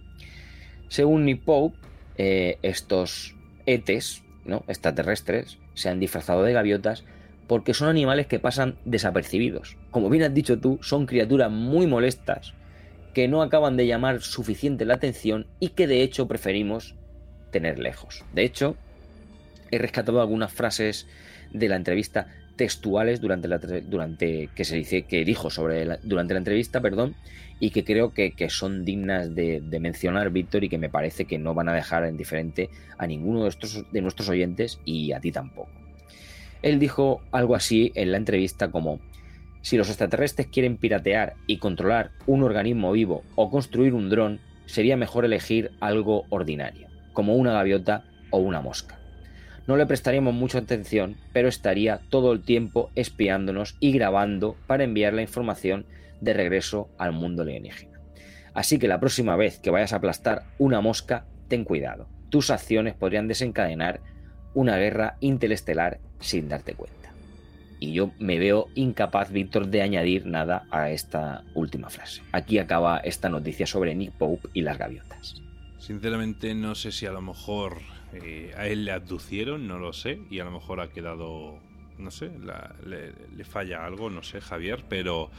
[0.88, 1.78] Según Nick Pope,
[2.18, 4.64] eh, estos etes ¿no?
[4.68, 7.04] extraterrestres se han disfrazado de gaviotas
[7.46, 9.76] porque son animales que pasan desapercibidos.
[9.90, 12.54] Como bien has dicho tú, son criaturas muy molestas
[13.14, 16.94] que no acaban de llamar suficiente la atención y que de hecho preferimos
[17.50, 18.24] tener lejos.
[18.32, 18.76] De hecho,
[19.70, 21.06] he rescatado algunas frases
[21.52, 26.38] de la entrevista textuales durante la durante que se dice que dijo sobre durante la
[26.38, 27.14] entrevista, perdón,
[27.60, 31.54] y que creo que, son dignas de, mencionar, Víctor, y que me parece que no
[31.54, 35.70] van a dejar indiferente a ninguno de, estos, de nuestros oyentes y a ti tampoco.
[36.62, 39.00] Él dijo algo así en la entrevista como
[39.60, 44.96] si los extraterrestres quieren piratear y controlar un organismo vivo o construir un dron, sería
[44.96, 49.02] mejor elegir algo ordinario, como una gaviota o una mosca
[49.66, 55.12] no le prestaríamos mucha atención, pero estaría todo el tiempo espiándonos y grabando para enviar
[55.12, 55.86] la información
[56.20, 58.00] de regreso al mundo alienígena.
[58.54, 62.08] Así que la próxima vez que vayas a aplastar una mosca, ten cuidado.
[62.28, 64.00] Tus acciones podrían desencadenar
[64.54, 67.12] una guerra interestelar sin darte cuenta.
[67.80, 72.22] Y yo me veo incapaz, Víctor, de añadir nada a esta última frase.
[72.30, 75.34] Aquí acaba esta noticia sobre Nick Pope y las gaviotas.
[75.78, 77.78] Sinceramente no sé si a lo mejor
[78.12, 81.58] eh, a él le aducieron, no lo sé, y a lo mejor ha quedado,
[81.98, 82.30] no sé,
[82.86, 85.30] le, falla algo, no sé, Javier, pero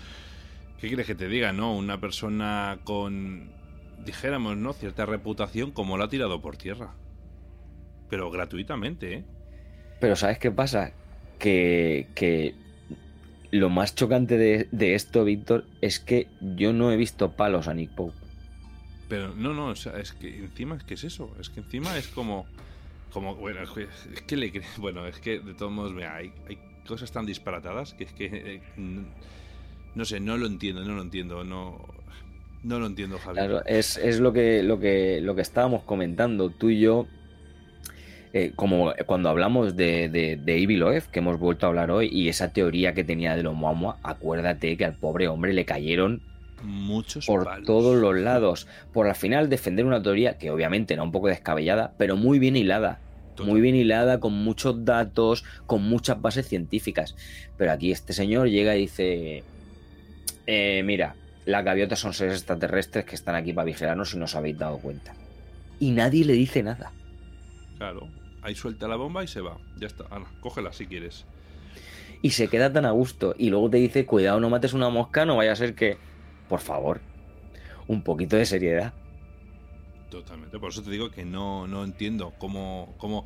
[0.81, 1.73] ¿qué quieres que te diga, no?
[1.73, 3.51] Una persona con,
[4.03, 4.73] dijéramos, ¿no?
[4.73, 6.93] Cierta reputación como la ha tirado por tierra.
[8.13, 9.23] Pero gratuitamente, ¿eh?
[9.99, 10.91] Pero ¿sabes qué pasa?
[11.39, 12.53] Que, que
[13.49, 17.73] lo más chocante de, de esto, Víctor, es que yo no he visto palos a
[17.73, 18.15] Nick Pope.
[19.09, 22.45] Pero no, no, es que encima es que es eso, es que encima es como
[23.11, 27.25] como bueno, es que, le bueno, es que de todos modos, hay, hay cosas tan
[27.25, 28.61] disparatadas que es que eh,
[29.95, 31.83] no, sé, no lo entiendo, no lo entiendo, no
[32.61, 33.47] no lo entiendo, Javier.
[33.47, 37.07] Claro, es, lo que lo que lo que estábamos comentando tú y yo
[38.33, 42.29] eh, como cuando hablamos de, de, de Evil que hemos vuelto a hablar hoy, y
[42.29, 46.21] esa teoría que tenía de los Muamua, acuérdate que al pobre hombre le cayeron
[46.63, 48.67] muchos por todos los lados.
[48.91, 52.55] Por al final defender una teoría que obviamente era un poco descabellada, pero muy bien
[52.55, 52.99] hilada.
[53.43, 57.15] Muy bien hilada, con muchos datos, con muchas bases científicas.
[57.57, 59.43] Pero aquí este señor llega y dice:
[60.45, 61.15] eh, Mira,
[61.45, 64.77] las gaviotas son seres extraterrestres que están aquí para vigilarnos si no os habéis dado
[64.77, 65.15] cuenta.
[65.79, 66.91] Y nadie le dice nada.
[67.79, 68.07] Claro,
[68.43, 69.57] ahí suelta la bomba y se va.
[69.77, 71.25] Ya está, Ana, cógela si quieres.
[72.21, 73.35] Y se queda tan a gusto.
[73.37, 75.97] Y luego te dice: Cuidado, no mates una mosca, no vaya a ser que
[76.47, 77.01] por favor,
[77.87, 78.93] un poquito de seriedad.
[80.09, 83.25] Totalmente, por eso te digo que no, no entiendo cómo, cómo,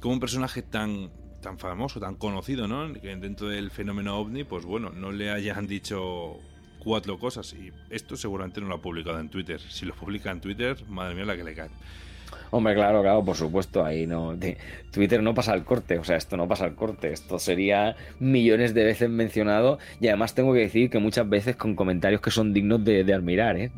[0.00, 2.92] cómo un personaje tan, tan famoso, tan conocido, ¿no?
[2.94, 6.38] Que dentro del fenómeno ovni, pues bueno, no le hayan dicho
[6.80, 7.52] cuatro cosas.
[7.52, 9.60] Y esto seguramente no lo ha publicado en Twitter.
[9.60, 11.70] Si lo publica en Twitter, madre mía la que le cae.
[12.50, 14.36] Hombre, claro, claro, por supuesto, ahí no.
[14.90, 18.74] Twitter no pasa el corte, o sea, esto no pasa el corte, esto sería millones
[18.74, 22.52] de veces mencionado y además tengo que decir que muchas veces con comentarios que son
[22.52, 23.70] dignos de, admirar, ¿eh?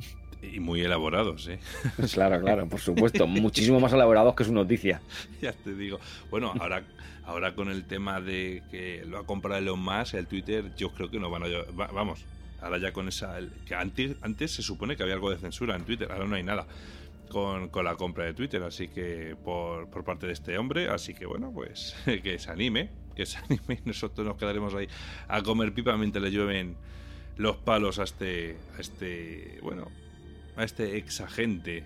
[0.42, 1.58] Y muy elaborados, ¿eh?
[2.12, 5.00] Claro, claro, por supuesto, muchísimo más elaborados que su noticia.
[5.42, 5.98] Ya te digo.
[6.30, 6.82] Bueno, ahora,
[7.24, 11.10] ahora con el tema de que lo ha comprado Elon Musk, el Twitter, yo creo
[11.10, 11.46] que no van a...
[11.92, 12.24] Vamos,
[12.62, 13.38] ahora ya con esa...
[13.66, 16.42] Que antes, antes se supone que había algo de censura en Twitter, ahora no hay
[16.42, 16.66] nada
[17.30, 21.50] con, la compra de Twitter, así que por, parte de este hombre, así que bueno,
[21.50, 24.86] pues que se anime, que se anime y nosotros nos quedaremos ahí
[25.28, 26.76] a comer pipa mientras le llueven
[27.38, 29.88] los palos a este, a este, bueno,
[30.56, 31.84] a este ex agente,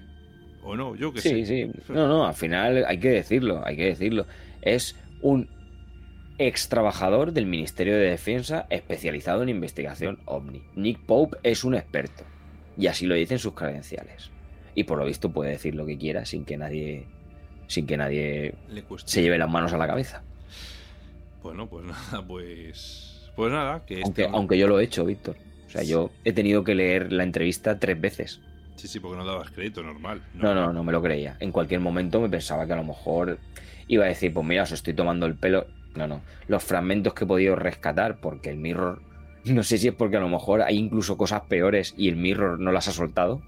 [0.64, 1.28] o no, yo que sé.
[1.28, 4.26] Sí, sí, no, no, al final hay que decirlo, hay que decirlo,
[4.62, 5.48] es un
[6.38, 10.62] ex trabajador del Ministerio de Defensa especializado en investigación OVNI.
[10.74, 12.24] Nick Pope es un experto,
[12.76, 14.33] y así lo dicen sus credenciales
[14.74, 17.06] y por lo visto puede decir lo que quiera sin que nadie
[17.66, 18.54] sin que nadie
[19.04, 20.22] se lleve las manos a la cabeza.
[21.42, 25.36] Bueno, pues nada, pues pues nada, que aunque, aunque yo lo he hecho, Víctor.
[25.66, 28.40] O sea, yo he tenido que leer la entrevista tres veces.
[28.76, 30.22] Sí, sí, porque no dabas crédito, normal.
[30.34, 31.36] No, no, no, me lo creía.
[31.40, 33.38] En cualquier momento me pensaba que a lo mejor
[33.88, 35.66] iba a decir, pues mira, os estoy tomando el pelo.
[35.96, 36.22] No, no.
[36.46, 39.02] Los fragmentos que he podido rescatar, porque el mirror,
[39.44, 42.60] no sé si es porque a lo mejor hay incluso cosas peores y el mirror
[42.60, 43.42] no las ha soltado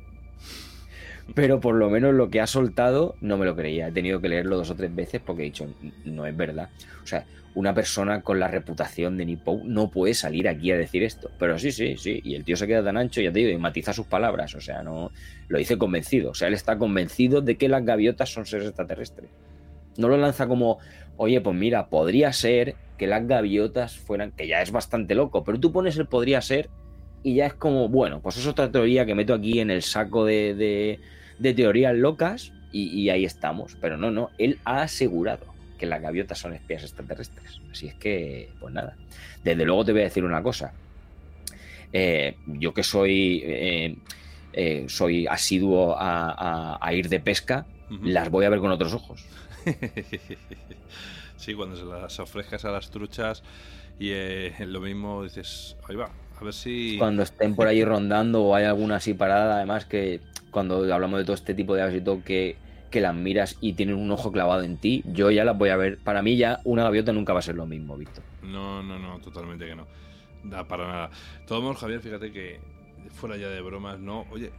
[1.34, 3.88] pero por lo menos lo que ha soltado no me lo creía.
[3.88, 5.66] He tenido que leerlo dos o tres veces porque he dicho,
[6.04, 6.70] no es verdad.
[7.02, 11.02] O sea, una persona con la reputación de Nippon no puede salir aquí a decir
[11.02, 11.30] esto.
[11.38, 12.20] Pero sí, sí, sí.
[12.22, 14.54] Y el tío se queda tan ancho, ya te digo, y matiza sus palabras.
[14.54, 15.10] O sea, no
[15.48, 16.30] lo dice convencido.
[16.30, 19.30] O sea, él está convencido de que las gaviotas son seres extraterrestres.
[19.96, 20.78] No lo lanza como,
[21.16, 25.58] oye, pues mira, podría ser que las gaviotas fueran, que ya es bastante loco, pero
[25.58, 26.68] tú pones el podría ser
[27.22, 30.24] y ya es como, bueno, pues es otra teoría que meto aquí en el saco
[30.24, 30.98] de,
[31.38, 33.76] de, teorías locas y, ahí estamos.
[33.80, 35.46] Pero no, no, él ha asegurado
[35.78, 37.60] que las gaviotas son espías extraterrestres.
[37.70, 38.96] Así es que, pues nada.
[39.42, 40.72] Desde luego te voy a decir una cosa.
[41.92, 43.96] Eh, yo que soy, eh,
[44.52, 47.66] eh, soy asiduo a, ir de pesca,
[48.02, 49.24] las voy a ver con otros ojos.
[51.36, 53.42] sí, cuando se las ofrezcas a las truchas
[53.98, 54.12] y
[54.64, 56.10] lo mismo dices, ahí va,
[56.40, 56.96] a ver si.
[56.98, 60.20] Cuando estén por ahí rondando o hay alguna así parada, además que
[60.50, 62.56] cuando hablamos de todo este tipo de aves y todo, que,
[62.90, 65.76] que las miras y tienen un ojo clavado en ti, yo ya las voy a
[65.76, 65.98] ver.
[65.98, 68.24] Para mí, ya una gaviota nunca va a ser lo mismo, Víctor.
[68.42, 69.86] No, no, no, totalmente que no.
[70.44, 71.10] Da para nada.
[71.46, 72.60] Todos Javier, fíjate que
[73.14, 74.26] fuera ya de bromas, ¿no?
[74.30, 74.52] Oye,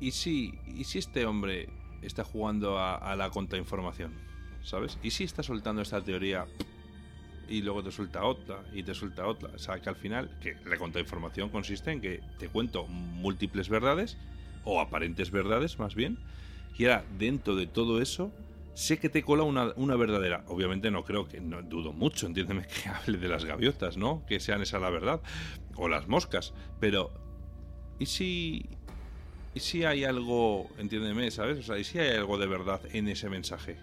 [0.00, 1.68] ¿y si, y si este hombre
[2.02, 4.12] está jugando a, a la contrainformación?
[4.62, 4.98] ¿Sabes?
[5.02, 6.46] ¿Y si está soltando esta teoría
[7.48, 9.50] y luego te suelta otra y te suelta otra.
[9.54, 14.18] O sea, que al final, que la contrainformación consiste en que te cuento múltiples verdades
[14.64, 16.18] o aparentes verdades más bien,
[16.76, 18.32] y ahora dentro de todo eso
[18.74, 20.44] sé que te cola una, una, verdadera.
[20.46, 24.24] Obviamente no creo que, no dudo mucho, entiéndeme que hable de las gaviotas, ¿no?
[24.26, 25.20] Que sean esa la verdad.
[25.74, 26.54] O las moscas.
[26.78, 27.10] Pero,
[27.98, 28.66] ¿y si...
[29.54, 31.58] ¿Y si hay algo, entiéndeme, ¿sabes?
[31.58, 33.76] O sea, ¿y si hay algo de verdad en ese mensaje?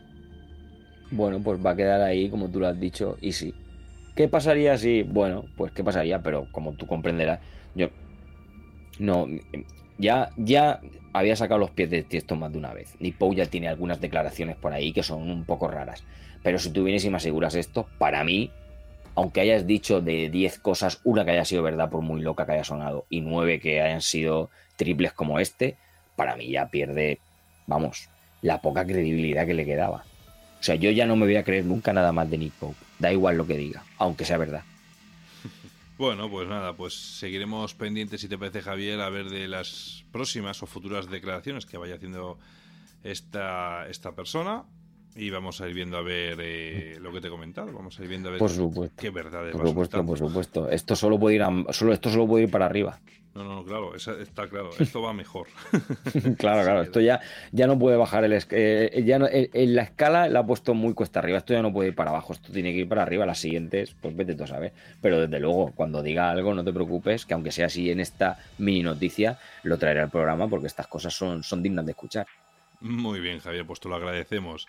[1.11, 3.53] Bueno, pues va a quedar ahí, como tú lo has dicho, y sí.
[4.15, 6.21] ¿Qué pasaría si, bueno, pues qué pasaría?
[6.21, 7.39] Pero como tú comprenderás,
[7.75, 7.89] yo
[8.99, 9.27] no,
[9.97, 10.79] ya, ya
[11.13, 12.95] había sacado los pies de tiesto más de una vez.
[12.99, 16.03] Y Pou ya tiene algunas declaraciones por ahí que son un poco raras.
[16.43, 18.51] Pero si tú vienes y me aseguras esto, para mí,
[19.15, 22.53] aunque hayas dicho de 10 cosas, una que haya sido verdad por muy loca que
[22.53, 25.77] haya sonado, y 9 que hayan sido triples como este,
[26.15, 27.19] para mí ya pierde,
[27.67, 28.09] vamos,
[28.41, 30.03] la poca credibilidad que le quedaba.
[30.65, 32.75] O sea, yo ya no me voy a creer nunca nada más de Nick Pope.
[32.97, 34.63] Da igual lo que diga, aunque sea verdad.
[35.97, 40.61] Bueno, pues nada, pues seguiremos pendientes, si te parece, Javier, a ver de las próximas
[40.61, 42.37] o futuras declaraciones que vaya haciendo
[43.03, 44.65] esta, esta persona.
[45.15, 47.71] Y vamos a ir viendo a ver eh, lo que te he comentado.
[47.71, 50.69] Vamos a ir viendo a ver por supuesto, qué verdad Por supuesto, por supuesto.
[50.69, 52.99] Esto solo puede ir solo, esto solo puede ir para arriba.
[53.35, 54.69] No, no, claro, está claro.
[54.79, 55.47] Esto va mejor.
[56.37, 56.81] claro, claro.
[56.83, 57.19] Esto ya,
[57.51, 58.41] ya no puede bajar el.
[58.51, 61.39] Eh, ya no, en la escala la ha puesto muy cuesta arriba.
[61.39, 62.31] Esto ya no puede ir para abajo.
[62.31, 63.25] Esto tiene que ir para arriba.
[63.25, 64.71] Las siguientes, pues vete tú a saber.
[65.01, 68.39] Pero desde luego, cuando diga algo, no te preocupes, que aunque sea así en esta
[68.57, 72.27] mini noticia, lo traeré al programa porque estas cosas son, son dignas de escuchar.
[72.81, 74.67] Muy bien, Javier, pues te lo agradecemos.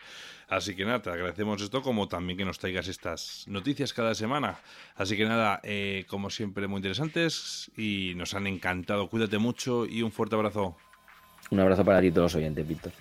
[0.49, 4.59] Así que nada, te agradecemos esto como también que nos traigas estas noticias cada semana.
[4.95, 9.09] Así que nada, eh, como siempre, muy interesantes y nos han encantado.
[9.09, 10.77] Cuídate mucho y un fuerte abrazo.
[11.51, 12.93] Un abrazo para ti todos los oyentes, Víctor.